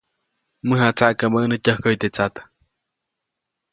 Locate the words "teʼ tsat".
2.01-2.35